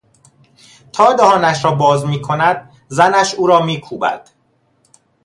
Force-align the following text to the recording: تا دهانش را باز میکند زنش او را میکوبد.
تا 0.93 1.13
دهانش 1.13 1.65
را 1.65 1.71
باز 1.71 2.05
میکند 2.05 2.71
زنش 2.87 3.33
او 3.35 3.47
را 3.47 3.61
میکوبد. 3.61 4.29